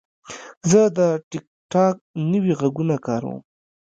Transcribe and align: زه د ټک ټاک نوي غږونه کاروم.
زه 0.71 0.81
د 0.97 0.99
ټک 1.29 1.45
ټاک 1.71 1.95
نوي 2.31 2.53
غږونه 2.59 2.95
کاروم. 3.05 3.39